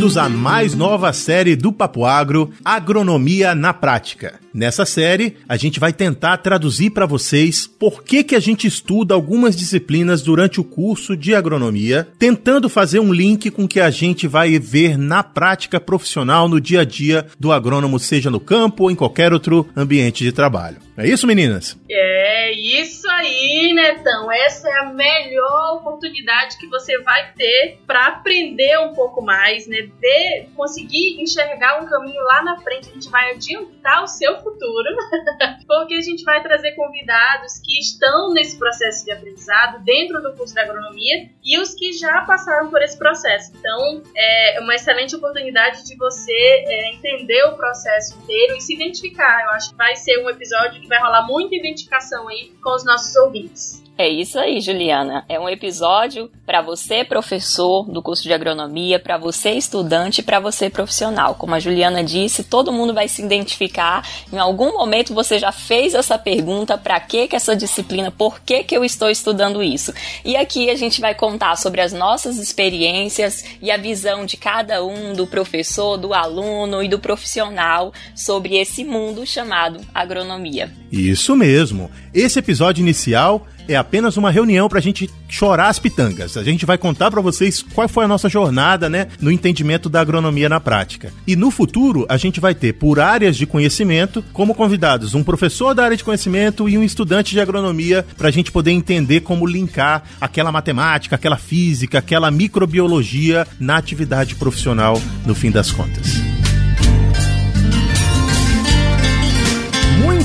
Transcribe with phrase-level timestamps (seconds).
[0.00, 4.40] bem-vindos à mais nova série do Papo Agro, Agronomia na Prática.
[4.52, 9.14] Nessa série, a gente vai tentar traduzir para vocês por que, que a gente estuda
[9.14, 13.90] algumas disciplinas durante o curso de agronomia, tentando fazer um link com o que a
[13.90, 18.84] gente vai ver na prática profissional no dia a dia do agrônomo, seja no campo
[18.84, 20.78] ou em qualquer outro ambiente de trabalho.
[20.96, 21.78] É isso, meninas?
[21.88, 24.30] É isso aí, Netão.
[24.30, 29.88] Essa é a melhor oportunidade que você vai ter para aprender um pouco mais, né?
[29.98, 32.90] De conseguir enxergar um caminho lá na frente.
[32.90, 34.88] A gente vai adiantar o seu futuro,
[35.66, 40.54] porque a gente vai trazer convidados que estão nesse processo de aprendizado dentro do curso
[40.54, 43.52] de agronomia e os que já passaram por esse processo.
[43.58, 49.44] Então, é uma excelente oportunidade de você é, entender o processo inteiro e se identificar.
[49.44, 52.84] Eu acho que vai ser um episódio que vai rolar muita identificação aí com os
[52.84, 53.89] nossos ouvintes.
[54.00, 55.26] É isso aí, Juliana.
[55.28, 60.70] É um episódio para você, professor do curso de agronomia, para você, estudante, para você,
[60.70, 61.34] profissional.
[61.34, 64.02] Como a Juliana disse, todo mundo vai se identificar.
[64.32, 68.10] Em algum momento você já fez essa pergunta: para que que essa disciplina?
[68.10, 69.92] Por que que eu estou estudando isso?
[70.24, 74.82] E aqui a gente vai contar sobre as nossas experiências e a visão de cada
[74.82, 80.72] um, do professor, do aluno e do profissional sobre esse mundo chamado agronomia.
[80.90, 81.90] Isso mesmo.
[82.14, 86.36] Esse episódio inicial é apenas uma reunião para a gente chorar as pitangas.
[86.36, 90.00] A gente vai contar para vocês qual foi a nossa jornada, né, no entendimento da
[90.00, 91.12] agronomia na prática.
[91.26, 95.74] E no futuro, a gente vai ter, por áreas de conhecimento, como convidados um professor
[95.74, 99.46] da área de conhecimento e um estudante de agronomia, para a gente poder entender como
[99.46, 106.49] linkar aquela matemática, aquela física, aquela microbiologia na atividade profissional, no fim das contas.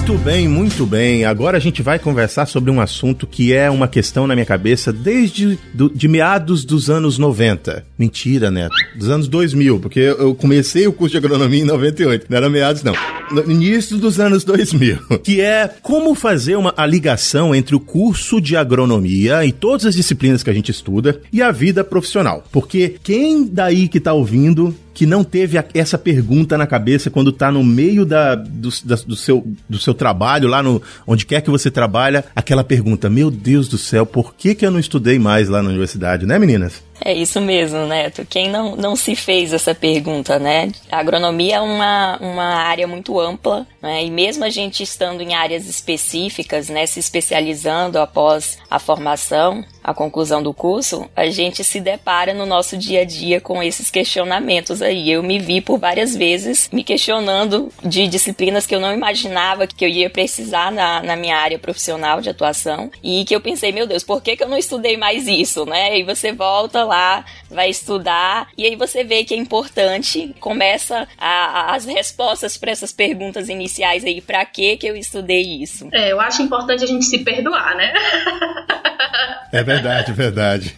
[0.08, 1.26] Muito bem, muito bem.
[1.26, 4.94] Agora a gente vai conversar sobre um assunto que é uma questão na minha cabeça
[4.94, 7.84] desde do, de meados dos anos 90.
[7.98, 8.76] Mentira, Neto.
[8.96, 12.28] Dos anos 2000, porque eu comecei o curso de agronomia em 98.
[12.30, 12.94] Não era meados, não.
[13.32, 15.00] No início dos anos 2000.
[15.26, 19.96] Que é como fazer uma, a ligação entre o curso de agronomia e todas as
[19.96, 22.44] disciplinas que a gente estuda e a vida profissional.
[22.52, 27.52] Porque quem daí que tá ouvindo que não teve essa pergunta na cabeça quando está
[27.52, 31.50] no meio da, do, da, do, seu, do seu trabalho, lá no onde quer que
[31.50, 35.50] você trabalha, aquela pergunta: Meu Deus do céu, por que, que eu não estudei mais
[35.50, 36.82] lá na universidade, né, meninas?
[37.06, 38.26] É isso mesmo, Neto.
[38.28, 40.72] Quem não, não se fez essa pergunta, né?
[40.92, 44.04] A agronomia é uma, uma área muito ampla, né?
[44.04, 46.88] E mesmo a gente estando em áreas específicas, né?
[46.88, 52.76] Se especializando após a formação, a conclusão do curso, a gente se depara no nosso
[52.76, 55.12] dia a dia com esses questionamentos aí.
[55.12, 59.86] Eu me vi por várias vezes me questionando de disciplinas que eu não imaginava que
[59.86, 63.86] eu ia precisar na, na minha área profissional de atuação e que eu pensei, meu
[63.86, 66.00] Deus, por que, que eu não estudei mais isso, né?
[66.00, 66.95] E você volta lá,
[67.50, 72.72] vai estudar, e aí você vê que é importante, começa a, a, as respostas para
[72.72, 75.88] essas perguntas iniciais aí, para que que eu estudei isso?
[75.92, 77.94] É, eu acho importante a gente se perdoar, né?
[79.52, 80.76] É verdade, verdade.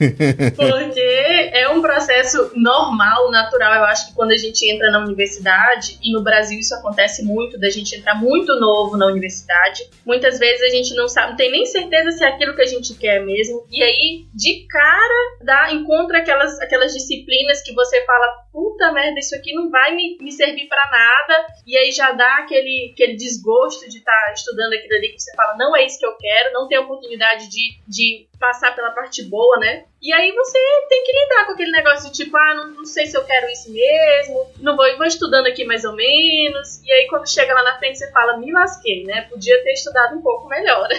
[0.55, 3.73] Porque é um processo normal, natural.
[3.73, 7.59] Eu acho que quando a gente entra na universidade, e no Brasil isso acontece muito,
[7.59, 11.51] da gente entrar muito novo na universidade, muitas vezes a gente não sabe, não tem
[11.51, 13.65] nem certeza se é aquilo que a gente quer mesmo.
[13.71, 15.71] E aí, de cara, dá,
[16.07, 20.31] encontra aquelas, aquelas disciplinas que você fala, puta merda, isso aqui não vai me, me
[20.31, 21.47] servir para nada.
[21.65, 25.35] E aí já dá aquele, aquele desgosto de estar tá estudando aquilo ali que você
[25.35, 29.23] fala, não é isso que eu quero, não tem oportunidade de, de passar pela parte
[29.23, 29.85] boa, né?
[30.01, 33.07] E aí você tem que lidar com aquele negócio de tipo, ah, não, não sei
[33.07, 36.81] se eu quero isso mesmo, não vou, vou estudando aqui mais ou menos.
[36.83, 39.23] E aí quando chega lá na frente você fala, me lasquei, né?
[39.23, 40.87] Podia ter estudado um pouco melhor.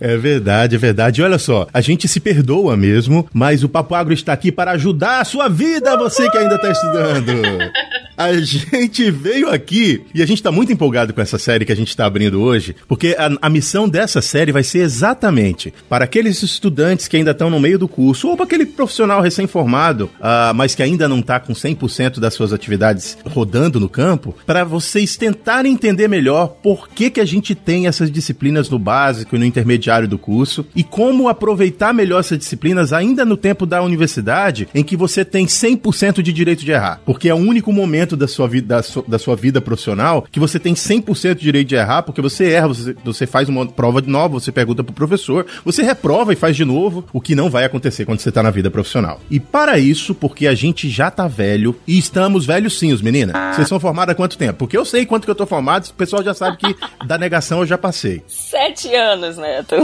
[0.00, 1.22] É verdade, é verdade.
[1.22, 5.20] Olha só, a gente se perdoa mesmo, mas o Papo Agro está aqui para ajudar
[5.20, 7.32] a sua vida, você que ainda está estudando.
[8.20, 11.76] A gente veio aqui e a gente está muito empolgado com essa série que a
[11.76, 16.42] gente está abrindo hoje, porque a, a, missão dessa série vai ser exatamente para aqueles
[16.42, 20.74] estudantes que ainda estão no meio do curso, ou para aquele profissional recém-formado, uh, mas
[20.74, 25.72] que ainda não está com 100% das suas atividades rodando no campo, para vocês tentarem
[25.72, 29.90] entender melhor por que, que a gente tem essas disciplinas no básico e no intermediário
[29.90, 34.84] diário do curso e como aproveitar melhor essas disciplinas ainda no tempo da universidade em
[34.84, 37.00] que você tem 100% de direito de errar.
[37.04, 40.40] Porque é o único momento da sua vida, da sua, da sua vida profissional que
[40.40, 44.00] você tem 100% de direito de errar, porque você erra, você, você faz uma prova
[44.00, 47.50] de nova, você pergunta pro professor, você reprova e faz de novo, o que não
[47.50, 49.20] vai acontecer quando você tá na vida profissional.
[49.30, 53.36] E para isso, porque a gente já tá velho e estamos velhos sim, os meninas.
[53.54, 54.58] Vocês são formados há quanto tempo?
[54.58, 56.76] Porque eu sei quanto que eu tô formado, o pessoal já sabe que
[57.06, 58.22] da negação eu já passei.
[58.26, 59.76] Sete anos, Neto.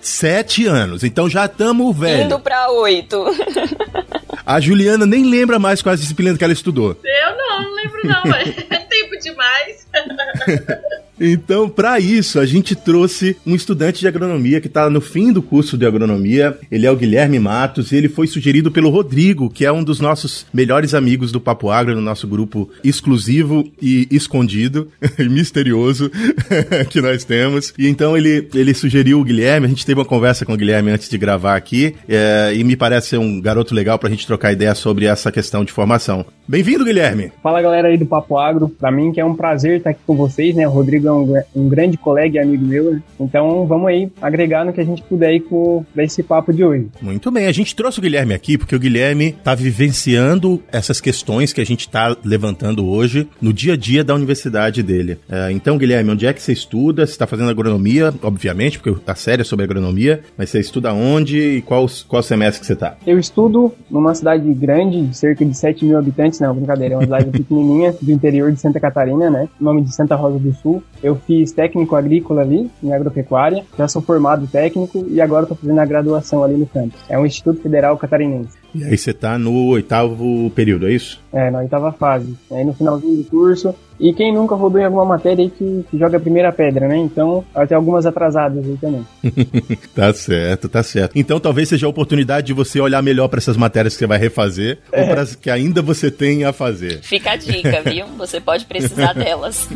[0.00, 1.04] Sete anos.
[1.04, 2.24] Então já estamos velho.
[2.24, 3.24] Indo pra oito.
[4.48, 6.98] A Juliana nem lembra mais quais disciplinas que ela estudou.
[7.04, 9.86] Eu não, não lembro não, é tempo demais.
[11.20, 15.42] Então, para isso, a gente trouxe um estudante de agronomia que está no fim do
[15.42, 16.58] curso de agronomia.
[16.70, 20.00] Ele é o Guilherme Matos e ele foi sugerido pelo Rodrigo, que é um dos
[20.00, 24.88] nossos melhores amigos do Papo Agro, no nosso grupo exclusivo e escondido
[25.18, 26.10] e misterioso
[26.90, 27.72] que nós temos.
[27.78, 29.66] E então ele, ele sugeriu o Guilherme.
[29.66, 32.76] A gente teve uma conversa com o Guilherme antes de gravar aqui é, e me
[32.76, 36.24] parece ser um garoto legal para a gente trocar ideia sobre essa questão de formação.
[36.50, 37.30] Bem-vindo, Guilherme!
[37.42, 38.70] Fala galera aí do Papo Agro.
[38.70, 40.66] Para mim que é um prazer estar aqui com vocês, né?
[40.66, 43.02] O Rodrigo é um, um grande colega e amigo meu, né?
[43.20, 46.86] Então vamos aí agregar no que a gente puder aí com esse papo de hoje.
[47.02, 51.52] Muito bem, a gente trouxe o Guilherme aqui porque o Guilherme está vivenciando essas questões
[51.52, 55.18] que a gente está levantando hoje no dia a dia da universidade dele.
[55.28, 57.04] É, então, Guilherme, onde é que você estuda?
[57.04, 61.58] Você está fazendo agronomia, obviamente, porque a série é sobre agronomia, mas você estuda onde
[61.58, 62.96] e qual, qual semestre que você está?
[63.06, 67.04] Eu estudo numa cidade grande, de cerca de 7 mil habitantes, não, brincadeira, é uma
[67.04, 69.48] cidade pequenininha do interior de Santa Catarina, né?
[69.60, 70.82] Nome de Santa Rosa do Sul.
[71.02, 75.78] Eu fiz técnico agrícola ali, em agropecuária, já sou formado técnico e agora estou fazendo
[75.78, 77.00] a graduação ali no campus.
[77.08, 78.56] É um Instituto Federal Catarinense.
[78.74, 81.20] E aí você tá no oitavo período, é isso?
[81.32, 82.34] É, na oitava fase.
[82.50, 83.74] Aí no finalzinho do curso.
[84.00, 86.96] E quem nunca rodou em alguma matéria aí que, que joga a primeira pedra, né?
[86.96, 89.04] Então, ter algumas atrasadas aí também.
[89.94, 91.12] tá certo, tá certo.
[91.16, 94.18] Então talvez seja a oportunidade de você olhar melhor para essas matérias que você vai
[94.18, 95.00] refazer é.
[95.02, 97.00] ou para as que ainda você tem a fazer.
[97.02, 98.06] Fica a dica, viu?
[98.18, 99.68] Você pode precisar delas.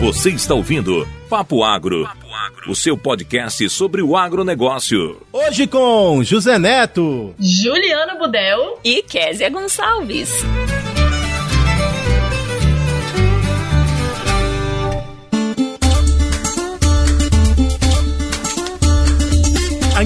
[0.00, 5.20] Você está ouvindo Papo Agro, Papo Agro, o seu podcast sobre o agronegócio.
[5.32, 10.44] Hoje com José Neto, Juliana Budel e Késia Gonçalves.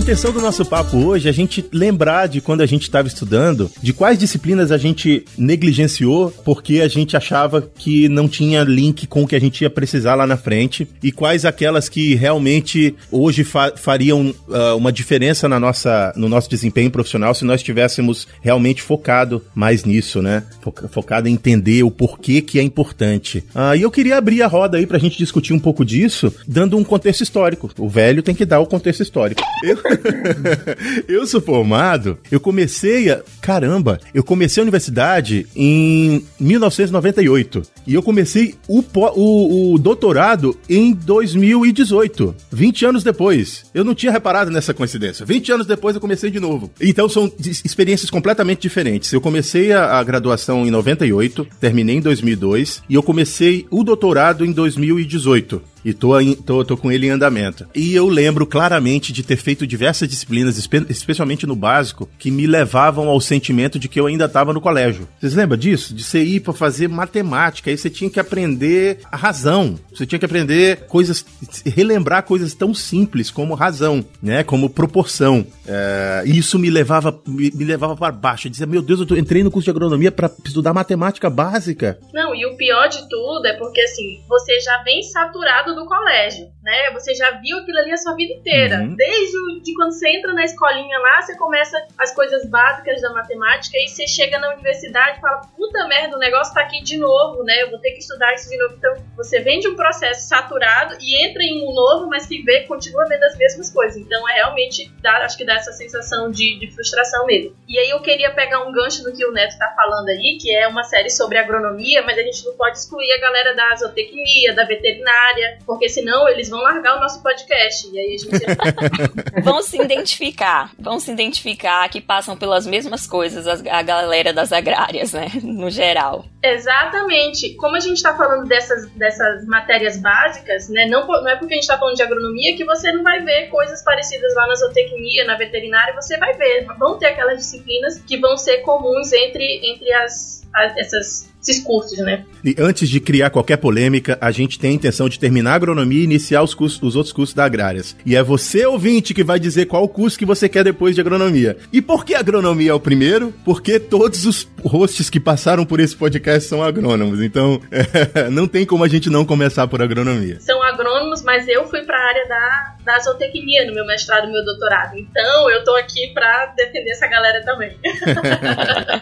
[0.02, 3.70] Intenção do nosso papo hoje é a gente lembrar de quando a gente estava estudando,
[3.80, 9.22] de quais disciplinas a gente negligenciou porque a gente achava que não tinha link com
[9.22, 13.44] o que a gente ia precisar lá na frente e quais aquelas que realmente hoje
[13.44, 18.82] fa fariam uh, uma diferença na nossa, no nosso desempenho profissional se nós tivéssemos realmente
[18.82, 20.42] focado mais nisso, né?
[20.90, 23.38] Focado em entender o porquê que é importante.
[23.54, 26.34] Uh, e eu queria abrir a roda aí para a gente discutir um pouco disso,
[26.48, 27.70] dando um contexto histórico.
[27.78, 29.40] O velho tem que dar o contexto histórico.
[29.62, 29.91] Eu
[31.08, 33.22] eu sou formado, eu comecei a.
[33.40, 37.62] Caramba, eu comecei a universidade em 1998.
[37.86, 38.82] E eu comecei o,
[39.16, 43.64] o, o doutorado em 2018, 20 anos depois.
[43.74, 45.26] Eu não tinha reparado nessa coincidência.
[45.26, 46.70] 20 anos depois eu comecei de novo.
[46.80, 47.32] Então são
[47.64, 49.12] experiências completamente diferentes.
[49.12, 54.44] Eu comecei a, a graduação em 98, terminei em 2002 e eu comecei o doutorado
[54.44, 55.71] em 2018.
[55.84, 57.66] E tô, tô, tô com ele em andamento.
[57.74, 62.46] E eu lembro claramente de ter feito diversas disciplinas, espe especialmente no básico, que me
[62.46, 65.08] levavam ao sentimento de que eu ainda estava no colégio.
[65.18, 65.94] Vocês lembram disso?
[65.94, 69.78] De você ir para fazer matemática, aí você tinha que aprender a razão.
[69.92, 71.24] Você tinha que aprender coisas,
[71.64, 74.42] relembrar coisas tão simples como razão, né?
[74.42, 75.46] Como proporção.
[75.66, 78.46] É, isso me levava, me, me levava para baixo.
[78.46, 81.98] Eu dizia, meu Deus, eu tô, entrei no curso de agronomia para estudar matemática básica.
[82.12, 86.50] Não, e o pior de tudo é porque assim, você já vem saturado do colégio,
[86.62, 86.90] né?
[86.92, 88.76] Você já viu aquilo ali a sua vida inteira.
[88.78, 88.94] Uhum.
[88.94, 93.78] Desde de quando você entra na escolinha lá, você começa as coisas básicas da matemática
[93.78, 97.42] e você chega na universidade e fala, puta merda, o negócio tá aqui de novo,
[97.44, 97.62] né?
[97.62, 98.74] Eu vou ter que estudar isso de novo.
[98.76, 102.64] Então, você vem de um processo saturado e entra em um novo, mas que vê,
[102.64, 103.96] continua vendo as mesmas coisas.
[103.96, 107.56] Então, é realmente, dá, acho que dá essa sensação de, de frustração mesmo.
[107.68, 110.54] E aí, eu queria pegar um gancho do que o Neto tá falando aí, que
[110.54, 114.54] é uma série sobre agronomia, mas a gente não pode excluir a galera da zootecnia,
[114.54, 117.88] da veterinária, porque senão eles vão largar o nosso podcast.
[117.92, 119.42] E aí a gente.
[119.42, 125.12] vão se identificar, vão se identificar que passam pelas mesmas coisas a galera das agrárias,
[125.12, 125.26] né?
[125.42, 126.24] No geral.
[126.42, 127.54] Exatamente.
[127.54, 130.86] Como a gente está falando dessas, dessas matérias básicas, né?
[130.86, 133.48] Não, não é porque a gente está falando de agronomia que você não vai ver
[133.48, 136.66] coisas parecidas lá na zootecnia, na veterinária, você vai ver.
[136.78, 141.98] Vão ter aquelas disciplinas que vão ser comuns entre, entre as, as essas esses cursos,
[141.98, 142.24] né?
[142.44, 146.00] E antes de criar qualquer polêmica, a gente tem a intenção de terminar a agronomia
[146.00, 147.96] e iniciar os, cursos, os outros cursos da agrárias.
[148.06, 151.56] E é você, ouvinte, que vai dizer qual curso que você quer depois de agronomia.
[151.72, 153.34] E por que agronomia é o primeiro?
[153.44, 157.20] Porque todos os hosts que passaram por esse podcast são agrônomos.
[157.20, 160.40] Então, é, não tem como a gente não começar por agronomia.
[160.40, 164.32] São agrônomos, mas eu fui para a área da, da zootecnia no meu mestrado e
[164.32, 164.96] meu doutorado.
[164.96, 167.76] Então, eu tô aqui para defender essa galera também.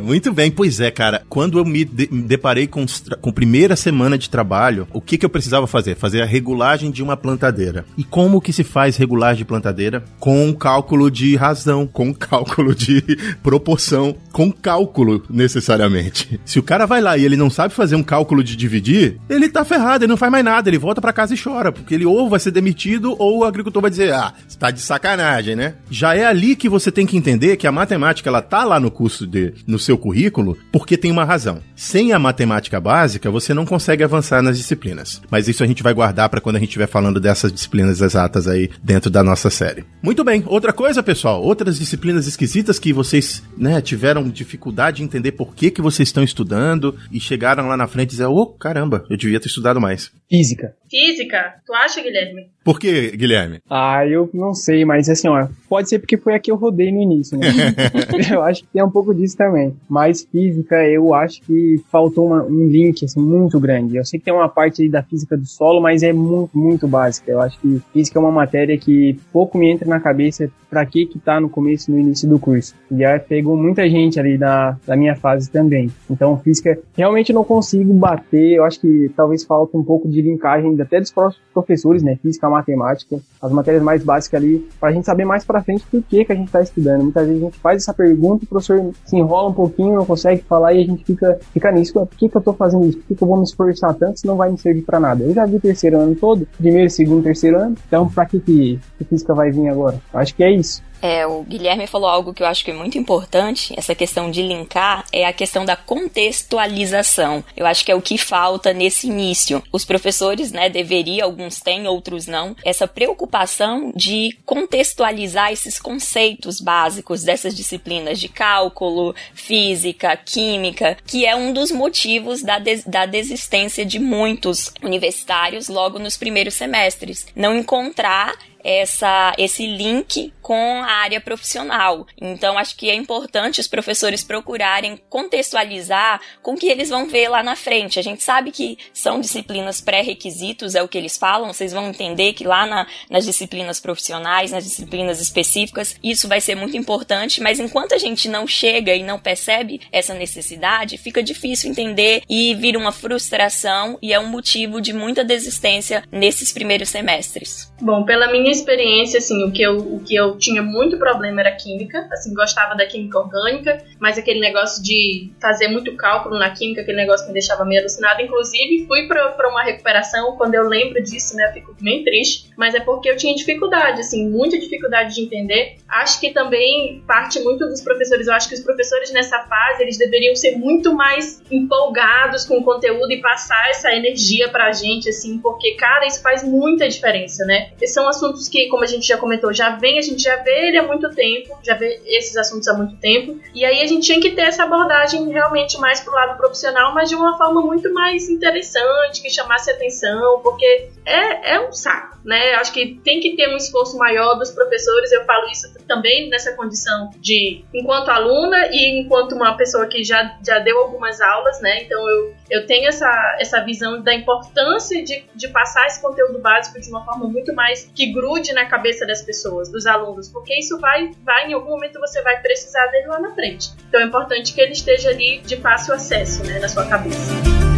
[0.00, 1.22] Muito bem, pois é, cara.
[1.28, 2.84] Quando eu me, de, me deparei com,
[3.20, 5.96] com primeira semana de trabalho, o que, que eu precisava fazer?
[5.96, 7.84] Fazer a regulagem de uma plantadeira.
[7.96, 10.04] E como que se faz regulagem de plantadeira?
[10.18, 13.02] Com cálculo de razão, com cálculo de
[13.42, 16.40] proporção, com cálculo necessariamente.
[16.44, 19.48] Se o cara vai lá e ele não sabe fazer um cálculo de dividir, ele
[19.48, 22.06] tá ferrado, ele não faz mais nada, ele volta para casa e chora, porque ele
[22.06, 25.74] ou vai ser demitido ou o agricultor vai dizer: "Ah, você tá de sacanagem, né?".
[25.90, 28.90] Já é ali que você tem que entender que a matemática ela tá lá no
[28.90, 31.60] curso de no seu currículo porque tem uma razão.
[31.74, 35.20] Sem a matemática básica, você não consegue avançar nas disciplinas.
[35.30, 38.46] Mas isso a gente vai guardar para quando a gente estiver falando dessas disciplinas exatas
[38.46, 39.84] aí dentro da nossa série.
[40.02, 40.42] Muito bem.
[40.46, 45.70] Outra coisa, pessoal, outras disciplinas esquisitas que vocês, né, tiveram dificuldade de entender por que
[45.70, 49.16] que vocês estão estudando e chegaram lá na frente e dizer, ô, oh, caramba, eu
[49.16, 50.10] devia ter estudado mais.
[50.30, 50.76] Física.
[50.88, 51.54] Física?
[51.66, 52.48] Tu acha, Guilherme?
[52.64, 53.60] Por que, Guilherme?
[53.68, 56.92] Ah, eu não sei, mas assim, ó, pode ser porque foi a que eu rodei
[56.92, 57.48] no início, né?
[58.32, 59.74] eu acho que tem um pouco disso também.
[59.88, 63.96] Mas física, eu acho que faltou uma, um link, assim, muito grande.
[63.96, 66.86] Eu sei que tem uma parte aí da física do solo, mas é muito, muito
[66.86, 67.30] básica.
[67.30, 71.06] Eu acho que física é uma matéria que pouco me entra na cabeça pra que
[71.06, 72.74] que tá no começo, no início do curso.
[72.92, 75.90] Já pegou muita gente ali da, da minha fase também.
[76.08, 78.52] Então, física, realmente não consigo bater.
[78.52, 82.16] Eu acho que talvez falta um pouco de linkagem até dos próprios professores, né?
[82.22, 86.24] Física, matemática, as matérias mais básicas ali, pra gente saber mais pra frente por que
[86.24, 87.02] que a gente tá estudando.
[87.02, 90.42] Muitas vezes a gente faz essa pergunta, o professor se enrola um pouquinho, não consegue
[90.42, 91.92] falar e a gente fica, fica nisso.
[91.92, 92.98] Por que que eu tô fazendo isso?
[92.98, 95.24] Por que que eu vou me esforçar tanto se não vai me servir pra nada?
[95.24, 99.04] Eu já vi terceiro ano todo, primeiro, segundo, terceiro ano, então pra que que, que
[99.04, 100.00] física vai vir agora?
[100.12, 100.82] Acho que é isso.
[101.02, 104.42] É, o Guilherme falou algo que eu acho que é muito importante, essa questão de
[104.42, 107.44] linkar, é a questão da contextualização.
[107.56, 109.62] Eu acho que é o que falta nesse início.
[109.72, 117.22] Os professores, né, deveriam, alguns têm, outros não, essa preocupação de contextualizar esses conceitos básicos
[117.22, 123.84] dessas disciplinas de cálculo, física, química, que é um dos motivos da, des da desistência
[123.84, 127.26] de muitos universitários logo nos primeiros semestres.
[127.34, 132.06] Não encontrar essa, esse link com a área profissional.
[132.20, 137.28] Então, acho que é importante os professores procurarem contextualizar com o que eles vão ver
[137.28, 137.98] lá na frente.
[137.98, 142.32] A gente sabe que são disciplinas pré-requisitos, é o que eles falam, vocês vão entender
[142.32, 147.60] que lá na, nas disciplinas profissionais, nas disciplinas específicas, isso vai ser muito importante, mas
[147.60, 152.78] enquanto a gente não chega e não percebe essa necessidade, fica difícil entender e vira
[152.78, 157.72] uma frustração e é um motivo de muita desistência nesses primeiros semestres.
[157.80, 161.40] Bom, pela minha minha experiência, assim, o que, eu, o que eu tinha muito problema
[161.40, 166.50] era química, assim, gostava da química orgânica, mas aquele negócio de fazer muito cálculo na
[166.50, 168.20] química, aquele negócio me deixava meio alucinada.
[168.20, 172.74] Inclusive, fui para uma recuperação, quando eu lembro disso, né, eu fico bem triste, mas
[172.74, 175.76] é porque eu tinha dificuldade, assim, muita dificuldade de entender.
[175.88, 179.96] Acho que também parte muito dos professores, eu acho que os professores nessa fase, eles
[179.96, 185.38] deveriam ser muito mais empolgados com o conteúdo e passar essa energia pra gente, assim,
[185.38, 187.70] porque, cara, isso faz muita diferença, né?
[187.80, 190.36] Esses são assuntos assuntos que, como a gente já comentou, já vem, a gente já
[190.36, 193.86] vê ele há muito tempo, já vê esses assuntos há muito tempo, e aí a
[193.86, 197.60] gente tinha que ter essa abordagem realmente mais pro lado profissional, mas de uma forma
[197.60, 202.54] muito mais interessante, que chamasse atenção, porque é, é um saco, né?
[202.54, 206.52] Acho que tem que ter um esforço maior dos professores, eu falo isso também nessa
[206.52, 211.82] condição de enquanto aluna e enquanto uma pessoa que já, já deu algumas aulas, né?
[211.82, 216.80] Então eu, eu tenho essa, essa visão da importância de, de passar esse conteúdo básico
[216.80, 220.56] de uma forma muito mais que gruda grude na cabeça das pessoas, dos alunos, porque
[220.58, 223.70] isso vai, vai em algum momento você vai precisar dele lá na frente.
[223.88, 227.69] Então é importante que ele esteja ali de fácil acesso, né, na sua cabeça.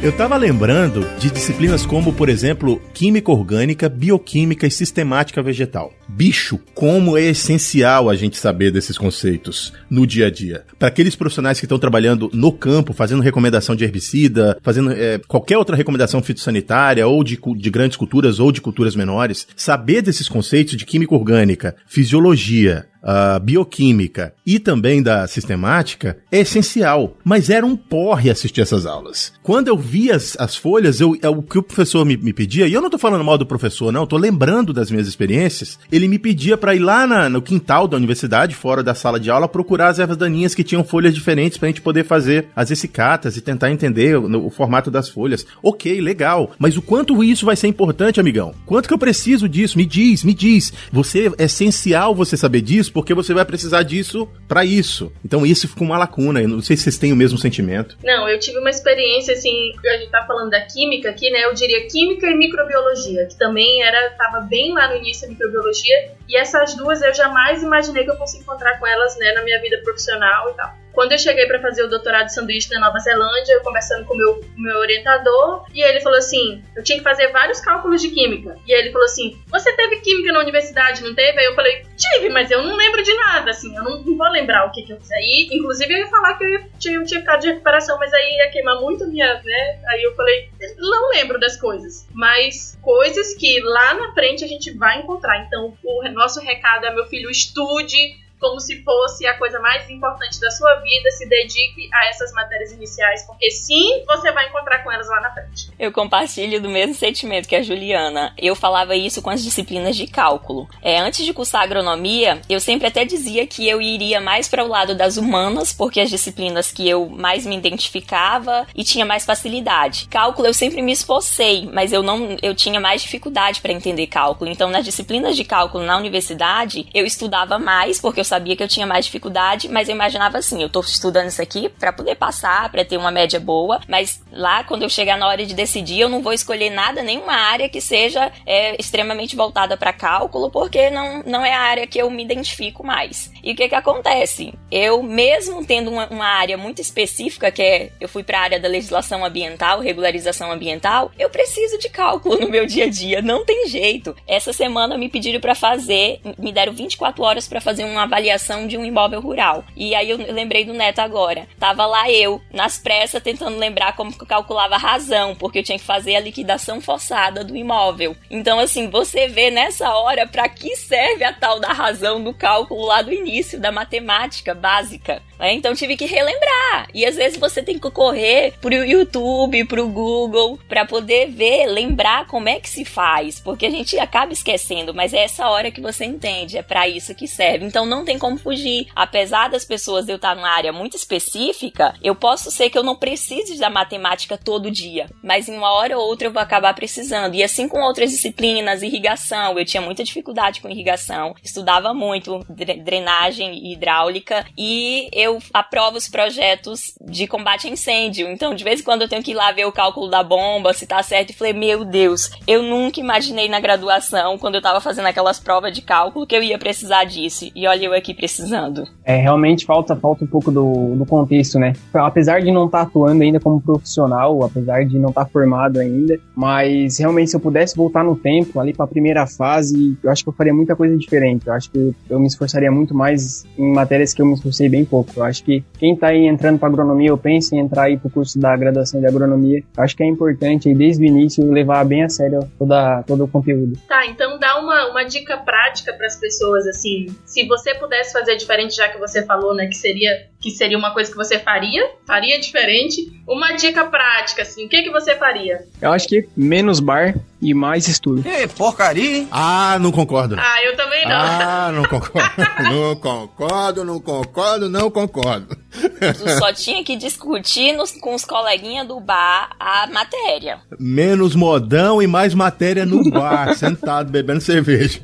[0.00, 5.92] Eu estava lembrando de disciplinas como, por exemplo, química orgânica, bioquímica e sistemática vegetal.
[6.08, 10.64] Bicho, como é essencial a gente saber desses conceitos no dia a dia.
[10.78, 15.58] Para aqueles profissionais que estão trabalhando no campo, fazendo recomendação de herbicida, fazendo é, qualquer
[15.58, 20.76] outra recomendação fitossanitária, ou de, de grandes culturas, ou de culturas menores, saber desses conceitos
[20.76, 27.76] de química orgânica, fisiologia, uh, bioquímica e também da sistemática é essencial, mas era um
[27.76, 29.32] porre assistir essas aulas.
[29.42, 32.66] Quando eu vi as, as folhas, eu, é o que o professor me, me pedia,
[32.66, 35.78] e eu não tô falando mal do professor, não, eu tô lembrando das minhas experiências,
[35.98, 39.30] ele me pedia para ir lá na, no quintal da universidade, fora da sala de
[39.30, 43.36] aula, procurar as ervas daninhas que tinham folhas diferentes pra gente poder fazer as essicatas
[43.36, 45.46] e tentar entender o, o formato das folhas.
[45.62, 48.54] Ok, legal, mas o quanto isso vai ser importante, amigão?
[48.64, 49.76] Quanto que eu preciso disso?
[49.76, 50.72] Me diz, me diz.
[50.92, 55.12] Você é essencial você saber disso, porque você vai precisar disso para isso.
[55.24, 56.40] Então isso ficou uma lacuna.
[56.40, 57.96] Eu não sei se vocês têm o mesmo sentimento.
[58.04, 61.44] Não, eu tive uma experiência assim, a gente tá falando da química aqui, né?
[61.44, 65.87] Eu diria química e microbiologia, que também era tava bem lá no início a microbiologia,
[66.28, 69.60] e essas duas eu jamais imaginei que eu fosse encontrar com elas, né, na minha
[69.60, 70.74] vida profissional e tal.
[70.98, 74.14] Quando eu cheguei para fazer o doutorado de sanduíche na Nova Zelândia, eu conversando com
[74.14, 78.10] o meu, meu orientador, e ele falou assim: eu tinha que fazer vários cálculos de
[78.10, 78.56] química.
[78.66, 81.38] E ele falou assim: Você teve química na universidade, não teve?
[81.38, 84.28] Aí eu falei: Tive, mas eu não lembro de nada, assim, eu não, não vou
[84.28, 85.48] lembrar o que, que eu fiz aí.
[85.52, 88.50] Inclusive, eu ia falar que eu ia, tinha, tinha ficado de recuperação, mas aí ia
[88.50, 89.80] queimar muito minha, né?
[89.90, 92.08] Aí eu falei: Não lembro das coisas.
[92.12, 95.46] Mas coisas que lá na frente a gente vai encontrar.
[95.46, 100.40] Então, o nosso recado é: meu filho, estude como se fosse a coisa mais importante
[100.40, 104.92] da sua vida, se dedique a essas matérias iniciais, porque sim, você vai encontrar com
[104.92, 105.70] elas lá na frente.
[105.78, 108.32] Eu compartilho do mesmo sentimento que a Juliana.
[108.38, 110.68] Eu falava isso com as disciplinas de cálculo.
[110.82, 114.68] É, antes de cursar agronomia, eu sempre até dizia que eu iria mais para o
[114.68, 120.06] lado das humanas, porque as disciplinas que eu mais me identificava e tinha mais facilidade.
[120.08, 124.50] Cálculo eu sempre me esforcei, mas eu não eu tinha mais dificuldade para entender cálculo.
[124.50, 128.68] Então, nas disciplinas de cálculo na universidade, eu estudava mais porque eu sabia que eu
[128.68, 132.70] tinha mais dificuldade, mas eu imaginava assim, eu tô estudando isso aqui para poder passar,
[132.70, 136.08] para ter uma média boa, mas lá quando eu chegar na hora de decidir, eu
[136.08, 141.22] não vou escolher nada, nenhuma área que seja é, extremamente voltada para cálculo, porque não,
[141.24, 143.32] não é a área que eu me identifico mais.
[143.42, 144.52] E o que que acontece?
[144.70, 148.60] Eu, mesmo tendo uma, uma área muito específica, que é, eu fui para a área
[148.60, 153.44] da legislação ambiental, regularização ambiental, eu preciso de cálculo no meu dia a dia, não
[153.44, 154.14] tem jeito.
[154.26, 158.76] Essa semana me pediram para fazer, me deram 24 horas para fazer uma avaliação de
[158.76, 159.64] um imóvel rural.
[159.76, 161.46] E aí eu lembrei do Neto agora.
[161.58, 165.62] Tava lá eu, nas pressas, tentando lembrar como que eu calculava a razão, porque eu
[165.62, 168.16] tinha que fazer a liquidação forçada do imóvel.
[168.30, 172.86] Então, assim, você vê nessa hora para que serve a tal da razão do cálculo
[172.86, 173.27] lá do início
[173.58, 175.22] da matemática básica.
[175.38, 175.52] Né?
[175.52, 176.88] Então tive que relembrar.
[176.92, 182.26] E às vezes você tem que correr pro YouTube, pro Google, para poder ver, lembrar
[182.26, 185.80] como é que se faz, porque a gente acaba esquecendo, mas é essa hora que
[185.80, 187.64] você entende, é para isso que serve.
[187.64, 188.86] Então não tem como fugir.
[188.94, 192.96] Apesar das pessoas eu estar numa área muito específica, eu posso ser que eu não
[192.96, 197.34] precise da matemática todo dia, mas em uma hora ou outra eu vou acabar precisando.
[197.34, 203.72] E assim com outras disciplinas, irrigação, eu tinha muita dificuldade com irrigação, estudava muito drenagem
[203.72, 208.28] hidráulica e eu aprovo os projetos de combate a incêndio.
[208.30, 210.72] Então, de vez em quando eu tenho que ir lá ver o cálculo da bomba,
[210.72, 214.80] se tá certo, e falei, meu Deus, eu nunca imaginei na graduação, quando eu tava
[214.80, 217.50] fazendo aquelas provas de cálculo, que eu ia precisar disso.
[217.54, 218.84] E olha eu aqui precisando.
[219.04, 221.72] É, realmente falta, falta um pouco do, do contexto, né?
[221.94, 225.78] Apesar de não estar tá atuando ainda como profissional, apesar de não estar tá formado
[225.78, 230.10] ainda, mas realmente se eu pudesse voltar no tempo, ali para a primeira fase, eu
[230.10, 231.46] acho que eu faria muita coisa diferente.
[231.46, 234.84] Eu acho que eu me esforçaria muito mais em matérias que eu me esforcei bem
[234.84, 235.17] pouco.
[235.18, 238.08] Eu acho que quem está aí entrando para agronomia ou pensa em entrar aí para
[238.08, 241.84] o curso da graduação de agronomia, acho que é importante aí, desde o início levar
[241.84, 243.78] bem a sério toda, todo o conteúdo.
[243.88, 248.36] Tá, então dá uma, uma dica prática para as pessoas, assim, se você pudesse fazer
[248.36, 251.84] diferente, já que você falou, né, que seria que seria uma coisa que você faria,
[252.06, 253.02] faria diferente.
[253.26, 255.64] Uma dica prática, assim, o que que você faria?
[255.82, 258.22] Eu acho que menos bar e mais estudo.
[258.22, 259.26] Que porcaria!
[259.30, 260.36] Ah, não concordo.
[260.38, 261.16] Ah, eu também não.
[261.16, 262.30] Ah, não concordo.
[262.70, 265.56] não concordo, não concordo, não concordo.
[265.70, 270.58] Tu só tinha que discutir nos, com os coleguinhas do bar a matéria.
[270.78, 275.00] Menos modão e mais matéria no bar, sentado bebendo cerveja.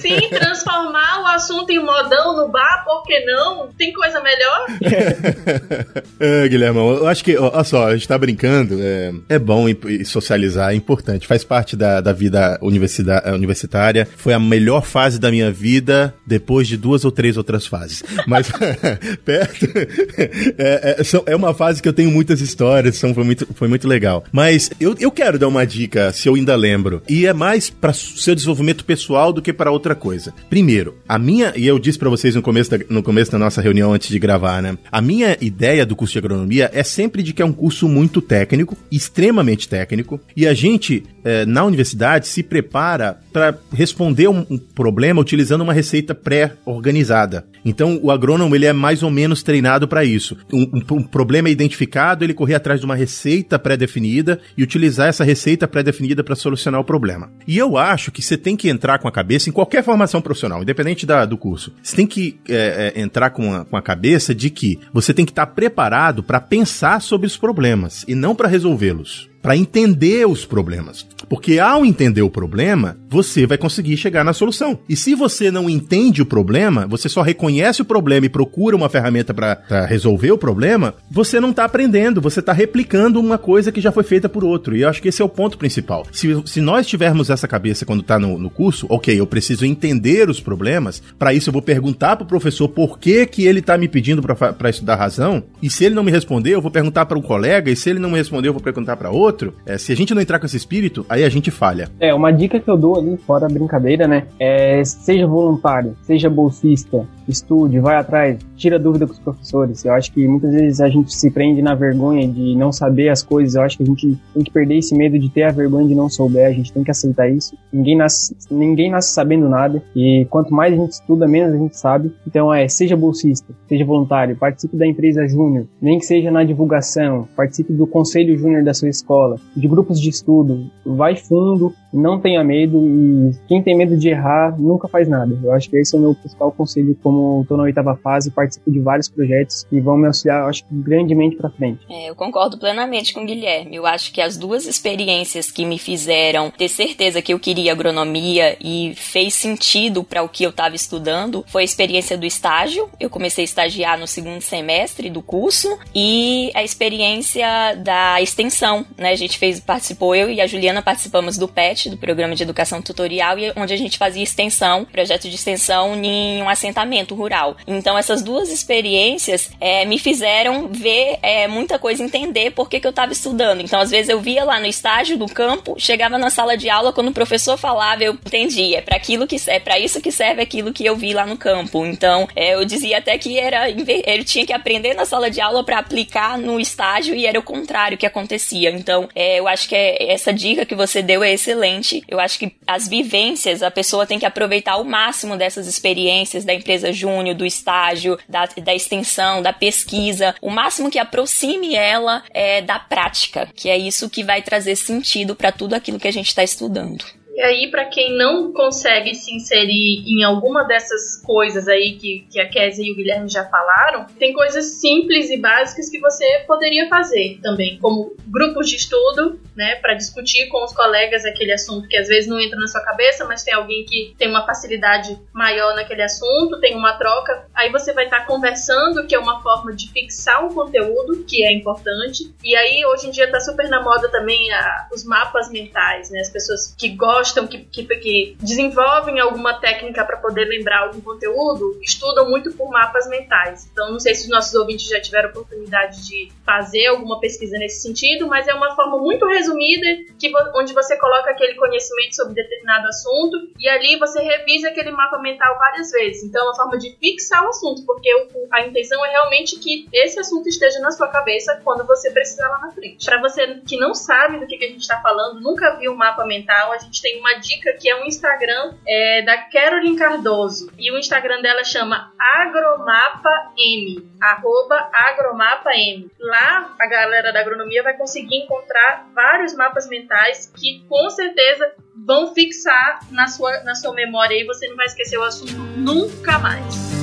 [0.00, 3.68] Sim, transformar o assunto em modão no bar, por que não?
[3.76, 4.66] Tem coisa melhor?
[6.20, 9.64] é, Guilherme, eu acho que, olha só, a gente tá brincando, é, é bom
[10.04, 15.50] socializar, é importante, faz parte da, da vida universitária, foi a melhor fase da minha
[15.50, 18.02] vida depois de duas ou três outras fases.
[18.26, 18.50] Mas
[19.24, 19.66] perto,
[20.58, 23.88] é, é, é, uma fase que eu tenho muitas histórias, são, foi, muito, foi muito
[23.88, 24.24] legal.
[24.32, 27.02] Mas eu, eu quero dar uma dica, se eu ainda lembro.
[27.08, 30.32] E é mais para seu desenvolvimento pessoal do que para outra coisa.
[30.48, 33.60] Primeiro, a minha, e eu disse para vocês no começo, da, no começo da nossa
[33.60, 34.76] reunião antes de gravar, né?
[34.90, 38.20] A minha ideia do curso de agronomia é sempre de que é um curso muito
[38.20, 44.58] técnico, extremamente técnico, e a gente, é, na universidade, se prepara para responder um, um
[44.58, 47.46] problema utilizando uma receita pré-organizada.
[47.64, 50.36] Então, o agrônomo ele é mais ou menos treinado para isso.
[50.52, 55.08] Um, um, um, problema é identificado, ele correr atrás de uma receita pré-definida e utilizar
[55.08, 57.30] essa receita pré-definida para solucionar o problema.
[57.46, 60.62] E eu acho que você tem que entrar com a cabeça em qualquer formação profissional,
[60.62, 61.72] independente da, do curso.
[61.82, 65.24] Você tem que é, é, entrar com a, com a cabeça de que você tem
[65.24, 70.44] que estar preparado para pensar sobre os problemas e não para resolvê-los para entender os
[70.44, 71.06] problemas.
[71.28, 74.78] Porque ao entender o problema, você vai conseguir chegar na solução.
[74.88, 78.88] E se você não entende o problema, você só reconhece o problema e procura uma
[78.88, 83.80] ferramenta para resolver o problema, você não está aprendendo, você está replicando uma coisa que
[83.80, 84.76] já foi feita por outro.
[84.76, 86.06] E eu acho que esse é o ponto principal.
[86.12, 90.28] Se, se nós tivermos essa cabeça quando está no, no curso, ok, eu preciso entender
[90.28, 93.76] os problemas, para isso eu vou perguntar para o professor por que, que ele está
[93.76, 97.18] me pedindo para estudar razão, e se ele não me responder, eu vou perguntar para
[97.18, 99.76] um colega, e se ele não me responder, eu vou perguntar para outro outro, é,
[99.76, 101.88] se a gente não entrar com esse espírito, aí a gente falha.
[102.00, 104.26] É, uma dica que eu dou ali, fora a brincadeira, né?
[104.40, 109.84] É seja voluntário, seja bolsista, estude, vai atrás, tira dúvida com os professores.
[109.84, 113.22] Eu acho que muitas vezes a gente se prende na vergonha de não saber as
[113.22, 113.54] coisas.
[113.54, 115.94] Eu acho que a gente tem que perder esse medo de ter a vergonha de
[115.94, 116.46] não souber.
[116.46, 117.56] A gente tem que aceitar isso.
[117.72, 119.82] Ninguém nasce, ninguém nasce sabendo nada.
[119.94, 122.12] E quanto mais a gente estuda, menos a gente sabe.
[122.26, 127.28] Então é, seja bolsista, seja voluntário, participe da empresa júnior, nem que seja na divulgação,
[127.36, 129.17] participe do conselho júnior da sua escola,
[129.56, 134.58] de grupos de estudo, vai fundo, não tenha medo e quem tem medo de errar
[134.58, 135.38] nunca faz nada.
[135.42, 138.70] Eu acho que esse é o meu principal conselho como estou na oitava fase, participo
[138.70, 141.80] de vários projetos e vão me auxiliar, acho grandemente para frente.
[141.88, 143.76] É, eu concordo plenamente com o Guilherme.
[143.76, 148.56] Eu acho que as duas experiências que me fizeram ter certeza que eu queria agronomia
[148.60, 152.88] e fez sentido para o que eu estava estudando foi a experiência do estágio.
[152.98, 159.10] Eu comecei a estagiar no segundo semestre do curso e a experiência da extensão, né?
[159.10, 162.82] A gente fez, participou eu e a Juliana participamos do PET do Programa de Educação
[162.82, 167.56] Tutorial, onde a gente fazia extensão, projeto de extensão em um assentamento rural.
[167.66, 172.86] Então, essas duas experiências é, me fizeram ver é, muita coisa, entender por que, que
[172.86, 173.60] eu estava estudando.
[173.60, 176.92] Então, às vezes eu via lá no estágio do campo, chegava na sala de aula,
[176.92, 180.42] quando o professor falava, eu entendi, é para aquilo que é para isso que serve
[180.42, 181.84] aquilo que eu vi lá no campo.
[181.86, 185.62] Então, é, eu dizia até que era ele tinha que aprender na sala de aula
[185.62, 188.70] para aplicar no estágio e era o contrário que acontecia.
[188.70, 192.02] Então, é, eu acho que é, essa dica que você deu é excelente excelente.
[192.08, 196.54] Eu acho que as vivências, a pessoa tem que aproveitar o máximo dessas experiências da
[196.54, 202.62] empresa júnior, do estágio, da, da extensão, da pesquisa, o máximo que aproxime ela é,
[202.62, 206.28] da prática, que é isso que vai trazer sentido para tudo aquilo que a gente
[206.28, 207.04] está estudando.
[207.38, 212.40] E aí, para quem não consegue se inserir em alguma dessas coisas aí que, que
[212.40, 216.88] a Kézia e o Guilherme já falaram, tem coisas simples e básicas que você poderia
[216.88, 221.96] fazer também, como grupos de estudo, né, para discutir com os colegas aquele assunto que
[221.96, 225.76] às vezes não entra na sua cabeça, mas tem alguém que tem uma facilidade maior
[225.76, 227.46] naquele assunto, tem uma troca.
[227.54, 231.44] Aí você vai estar tá conversando, que é uma forma de fixar um conteúdo, que
[231.44, 232.34] é importante.
[232.42, 236.18] E aí, hoje em dia, está super na moda também a, os mapas mentais, né,
[236.18, 241.00] as pessoas que gostam gostam, que, que, que desenvolvem alguma técnica para poder lembrar algum
[241.00, 243.68] conteúdo, estudam muito por mapas mentais.
[243.70, 247.82] Então, não sei se os nossos ouvintes já tiveram oportunidade de fazer alguma pesquisa nesse
[247.82, 249.86] sentido, mas é uma forma muito resumida
[250.18, 255.18] que, onde você coloca aquele conhecimento sobre determinado assunto e ali você revisa aquele mapa
[255.18, 256.24] mental várias vezes.
[256.24, 258.08] Então, é uma forma de fixar o assunto, porque
[258.52, 262.58] a intenção é realmente que esse assunto esteja na sua cabeça quando você precisar lá
[262.58, 263.04] na frente.
[263.04, 265.96] Para você que não sabe do que, que a gente está falando, nunca viu um
[265.96, 270.70] mapa mental, a gente tem uma dica que é um Instagram é, da Carolyn Cardoso.
[270.78, 274.08] E o Instagram dela chama Agromapa M.
[274.20, 276.10] Arroba Agromapa M.
[276.18, 281.72] Lá a galera da agronomia vai conseguir encontrar vários mapas mentais que com certeza
[282.06, 286.38] vão fixar na sua, na sua memória e você não vai esquecer o assunto nunca
[286.38, 286.97] mais.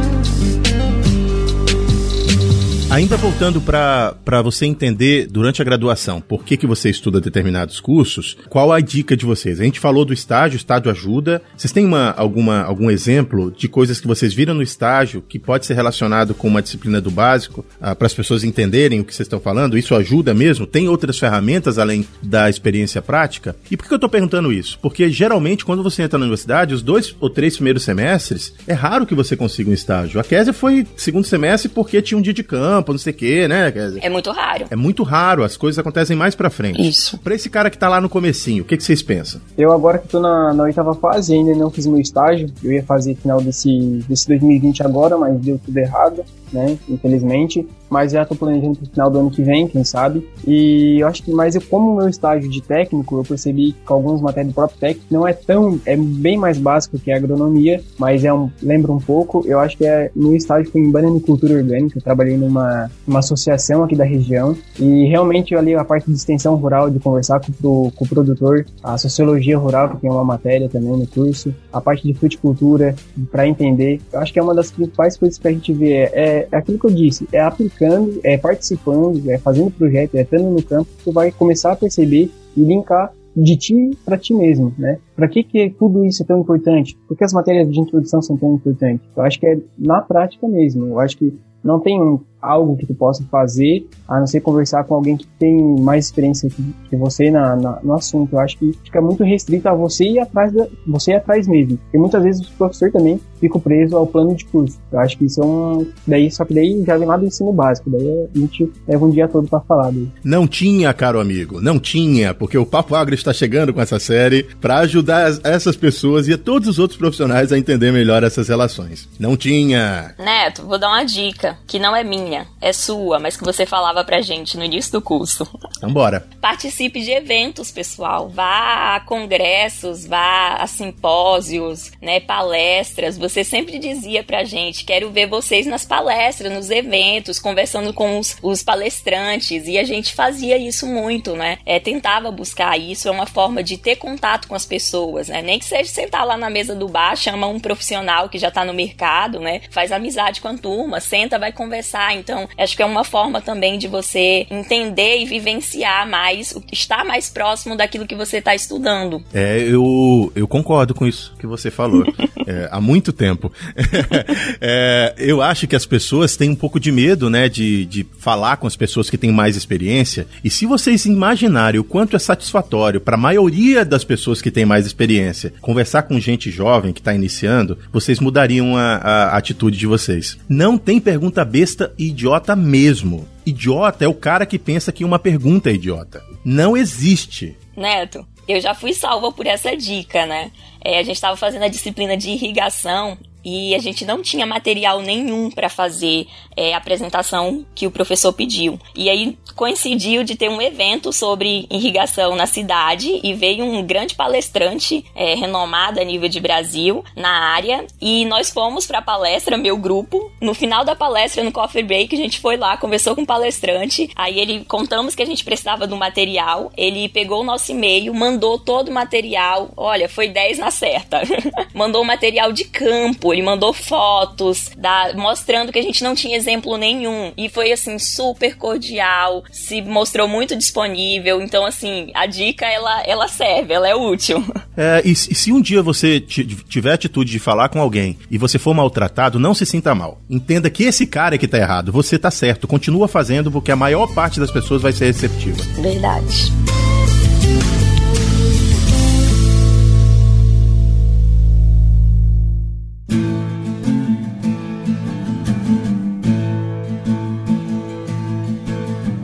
[2.93, 8.37] Ainda voltando para você entender durante a graduação por que, que você estuda determinados cursos,
[8.49, 9.59] qual a dica de vocês?
[9.59, 11.41] A gente falou do estágio, estágio ajuda.
[11.57, 15.65] Vocês têm uma, alguma, algum exemplo de coisas que vocês viram no estágio que pode
[15.65, 19.25] ser relacionado com uma disciplina do básico, ah, para as pessoas entenderem o que vocês
[19.25, 19.75] estão falando?
[19.75, 20.67] Isso ajuda mesmo?
[20.67, 23.55] Tem outras ferramentas além da experiência prática?
[23.71, 24.77] E por que eu estou perguntando isso?
[24.79, 29.07] Porque geralmente quando você entra na universidade, os dois ou três primeiros semestres, é raro
[29.07, 30.19] que você consiga um estágio.
[30.19, 33.15] A Kézia foi segundo semestre porque tinha um dia de campo campo, não sei o
[33.15, 33.73] quê, né?
[34.01, 34.65] É muito raro.
[34.69, 36.87] É muito raro, as coisas acontecem mais pra frente.
[36.87, 37.17] Isso.
[37.19, 39.41] Pra esse cara que tá lá no comecinho, o que, que vocês pensam?
[39.57, 42.83] Eu agora que tô na, na oitava fase, ainda não fiz meu estágio, eu ia
[42.83, 46.77] fazer final desse, desse 2020 agora, mas deu tudo errado né?
[46.87, 47.67] Infelizmente.
[47.93, 50.27] Mas já estou planejando para o final do ano que vem, quem sabe.
[50.47, 54.19] E eu acho que, mas eu, como meu estágio de técnico, eu percebi que algumas
[54.19, 58.25] matérias do próprio técnico não é tão, é bem mais básico que a agronomia, mas
[58.25, 59.43] é um, lembra um pouco.
[59.45, 61.99] Eu acho que é, meu estágio foi em bananicultura orgânica.
[61.99, 66.55] Eu trabalhei numa, numa associação aqui da região e realmente ali a parte de extensão
[66.55, 70.67] rural, de conversar com, pro, com o produtor, a sociologia rural, que tem uma matéria
[70.67, 72.95] também no curso, a parte de fruticultura,
[73.31, 74.01] para entender.
[74.11, 76.79] Eu acho que é uma das principais coisas que a gente vê é, é aquilo
[76.79, 77.41] que eu disse, é
[77.83, 82.31] aplicando, é participando, é fazendo projeto, é estando no campo, tu vai começar a perceber
[82.55, 84.99] e linkar de ti para ti mesmo, né?
[85.15, 86.95] Para que que tudo isso é tão importante?
[87.07, 89.05] Por que as matérias de introdução são tão importantes?
[89.15, 90.85] Eu acho que é na prática mesmo.
[90.87, 94.95] Eu acho que não tem algo que tu possa fazer, a não ser conversar com
[94.95, 98.33] alguém que tem mais experiência que, que você na, na, no assunto.
[98.33, 101.77] Eu acho que fica muito restrito a você ir atrás, da, você ir atrás mesmo.
[101.77, 104.77] Porque muitas vezes o professor também fica preso ao plano de curso.
[104.91, 105.87] Eu acho que isso é um...
[106.05, 107.89] Daí, só que daí já vem lá do ensino básico.
[107.89, 110.07] Daí a gente leva um dia todo para falar daí.
[110.23, 114.43] Não tinha, caro amigo, não tinha, porque o Papo Agro está chegando com essa série
[114.59, 119.07] para ajudar essas pessoas e a todos os outros profissionais a entender melhor essas relações.
[119.17, 120.13] Não tinha.
[120.17, 123.65] Neto, vou dar uma dica, que não é minha minha, é sua, mas que você
[123.65, 125.47] falava pra gente no início do curso.
[125.81, 126.27] Vambora.
[126.41, 128.29] Participe de eventos, pessoal.
[128.29, 133.17] Vá a congressos, vá a simpósios, né, palestras.
[133.17, 138.37] Você sempre dizia pra gente, quero ver vocês nas palestras, nos eventos, conversando com os,
[138.41, 139.67] os palestrantes.
[139.67, 141.59] E a gente fazia isso muito, né?
[141.65, 145.41] É, tentava buscar isso, é uma forma de ter contato com as pessoas, né?
[145.41, 148.65] Nem que seja sentar lá na mesa do bar, chama um profissional que já tá
[148.65, 149.61] no mercado, né?
[149.69, 153.77] Faz amizade com a turma, senta, vai conversar, então, acho que é uma forma também
[153.77, 159.21] de você entender e vivenciar mais, estar mais próximo daquilo que você está estudando.
[159.33, 162.05] É, eu, eu concordo com isso que você falou.
[162.47, 163.51] é, há muito tempo.
[164.61, 168.57] é, eu acho que as pessoas têm um pouco de medo, né, de, de falar
[168.57, 170.27] com as pessoas que têm mais experiência.
[170.43, 174.65] E se vocês imaginarem o quanto é satisfatório para a maioria das pessoas que têm
[174.65, 179.87] mais experiência conversar com gente jovem que está iniciando, vocês mudariam a, a atitude de
[179.87, 180.37] vocês.
[180.47, 183.27] Não tem pergunta besta e idiota mesmo.
[183.45, 186.23] Idiota é o cara que pensa que uma pergunta é idiota.
[186.45, 187.55] Não existe.
[187.75, 190.51] Neto, eu já fui salva por essa dica, né?
[190.83, 195.01] É, a gente estava fazendo a disciplina de irrigação e a gente não tinha material
[195.01, 198.79] nenhum para fazer é, a apresentação que o professor pediu.
[198.95, 204.15] E aí coincidiu de ter um evento sobre irrigação na cidade e veio um grande
[204.15, 209.57] palestrante é, renomado a nível de Brasil na área e nós fomos para a palestra,
[209.57, 210.31] meu grupo.
[210.41, 214.09] No final da palestra, no coffee break, a gente foi lá, conversou com o palestrante,
[214.15, 218.57] aí ele contamos que a gente precisava do material, ele pegou o nosso e-mail, mandou
[218.57, 221.21] todo o material, olha, foi 10 na certa.
[221.73, 226.37] mandou o material de campo, ele mandou fotos, da, mostrando que a gente não tinha
[226.37, 227.31] exemplo nenhum.
[227.37, 231.41] E foi assim, super cordial, se mostrou muito disponível.
[231.41, 234.43] Então, assim, a dica ela, ela serve, ela é útil.
[234.75, 238.73] É, e, se um dia você tiver atitude de falar com alguém e você for
[238.73, 240.19] maltratado, não se sinta mal.
[240.27, 242.67] Entenda que esse cara é que tá errado, você tá certo.
[242.67, 245.61] Continua fazendo porque a maior parte das pessoas vai ser receptiva.
[245.79, 246.51] Verdade.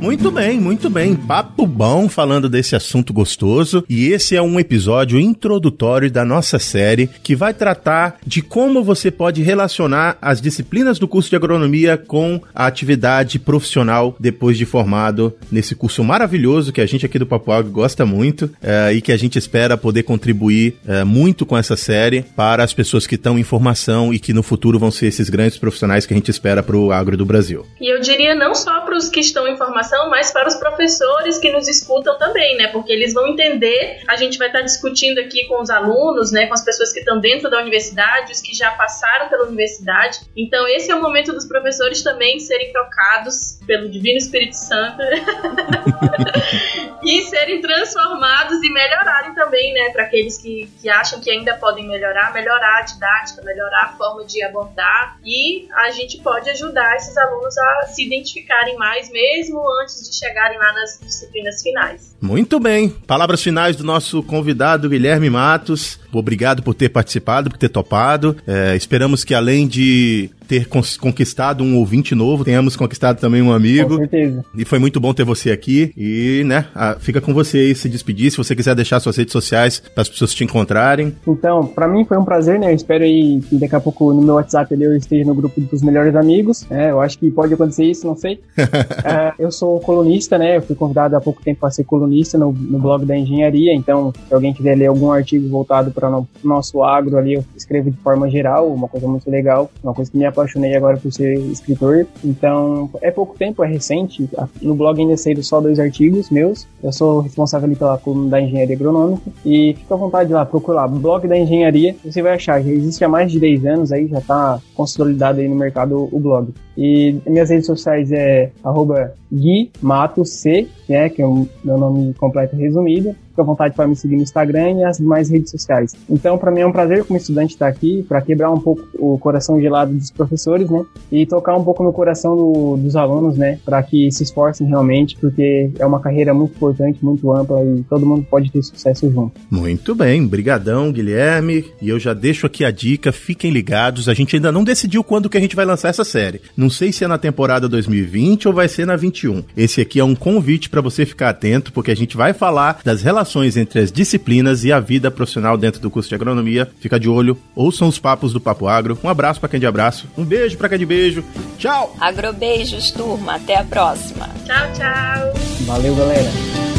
[0.10, 1.16] Muito bem, muito bem.
[1.16, 3.86] Papo bom falando desse assunto gostoso.
[3.88, 9.12] E esse é um episódio introdutório da nossa série que vai tratar de como você
[9.12, 15.32] pode relacionar as disciplinas do curso de agronomia com a atividade profissional depois de formado
[15.52, 19.12] nesse curso maravilhoso que a gente aqui do Papo Agro gosta muito é, e que
[19.12, 23.38] a gente espera poder contribuir é, muito com essa série para as pessoas que estão
[23.38, 26.64] em formação e que no futuro vão ser esses grandes profissionais que a gente espera
[26.64, 27.64] para o agro do Brasil.
[27.80, 31.40] E eu diria não só para os que estão em formação, mas para os professores
[31.40, 32.68] que nos escutam também, né?
[32.68, 36.46] Porque eles vão entender, a gente vai estar discutindo aqui com os alunos, né?
[36.46, 40.20] Com as pessoas que estão dentro da universidade, os que já passaram pela universidade.
[40.38, 44.98] Então, esse é o momento dos professores também serem trocados pelo Divino Espírito Santo
[47.06, 51.88] e serem transformados e melhorarem também, né, para aqueles que, que acham que ainda podem
[51.88, 57.16] melhorar, melhorar a didática, melhorar a forma de abordar e a gente pode ajudar esses
[57.16, 62.18] alunos a se identificarem mais mesmo antes de chegarem lá nas disciplinas finais.
[62.20, 62.90] Muito bem.
[62.90, 66.00] Palavras finais do nosso convidado Guilherme Matos.
[66.12, 68.36] Obrigado por ter participado, por ter topado.
[68.48, 73.90] É, esperamos que além de ter conquistado um ouvinte novo, tenhamos conquistado também um amigo.
[73.92, 74.44] Com certeza.
[74.56, 75.94] E foi muito bom ter você aqui.
[75.96, 76.66] E, né,
[77.00, 80.10] fica com você aí se despedir, se você quiser deixar suas redes sociais para as
[80.10, 81.16] pessoas te encontrarem.
[81.28, 82.72] Então, para mim foi um prazer, né?
[82.72, 85.84] Eu espero aí que daqui a pouco no meu WhatsApp eu esteja no grupo dos
[85.84, 86.66] melhores amigos.
[86.72, 88.40] É, eu acho que pode acontecer isso, não sei.
[88.58, 90.58] é, eu sou colunista, né?
[90.58, 93.72] Eu fui convidado há pouco tempo para ser colunista no, no blog da engenharia.
[93.76, 97.92] Então, se alguém quiser ler algum artigo voltado para o nosso agro ali, eu escrevo
[97.92, 101.38] de forma geral, uma coisa muito legal, uma coisa que me apaixonei agora por ser
[101.52, 102.08] escritor.
[102.24, 104.30] Então, é pouco tempo, é recente.
[104.62, 106.68] No blog ainda saíram só dois artigos meus.
[106.84, 109.30] Eu sou responsável ali pela coluna da engenharia agronômica.
[109.46, 111.96] E fica à vontade lá, procura lá, blog da engenharia.
[112.04, 115.48] Você vai achar, já existe há mais de 10 anos aí, já está consolidado aí
[115.48, 116.54] no mercado o blog.
[116.80, 122.14] E minhas redes sociais é arroba Gui Mato C, né, que é o meu nome
[122.14, 125.96] completo resumido fica à vontade para me seguir no Instagram e as demais redes sociais.
[126.10, 129.18] Então, para mim é um prazer como estudante estar aqui para quebrar um pouco o
[129.18, 130.86] coração gelado dos professores, né?
[131.12, 133.60] E tocar um pouco no coração do, dos alunos, né?
[133.64, 138.06] Para que se esforcem realmente, porque é uma carreira muito importante, muito ampla e todo
[138.06, 139.40] mundo pode ter sucesso junto.
[139.50, 141.66] Muito bem, brigadão, Guilherme.
[141.82, 144.10] E eu já deixo aqui a dica, fiquem ligados.
[144.10, 146.42] A gente ainda não decidiu quando que a gente vai lançar essa série.
[146.58, 149.44] Não sei se é na temporada 2020 ou vai ser na 21.
[149.56, 153.02] Esse aqui é um convite para você ficar atento, porque a gente vai falar das
[153.02, 156.70] relações relações entre as disciplinas e a vida profissional dentro do curso de agronomia.
[156.80, 158.98] Fica de olho, ouçam os papos do Papo Agro.
[159.04, 161.24] Um abraço para quem de abraço, um beijo para quem de beijo.
[161.58, 161.96] Tchau!
[162.00, 163.36] Agrobeijos, turma.
[163.36, 164.30] Até a próxima.
[164.46, 165.34] Tchau, tchau.
[165.66, 166.79] Valeu, galera.